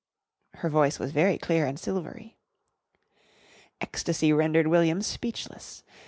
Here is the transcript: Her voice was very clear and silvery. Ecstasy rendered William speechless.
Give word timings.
Her 0.55 0.67
voice 0.71 0.97
was 0.97 1.11
very 1.11 1.37
clear 1.37 1.67
and 1.67 1.79
silvery. 1.79 2.35
Ecstasy 3.81 4.33
rendered 4.33 4.65
William 4.65 5.03
speechless. 5.03 5.83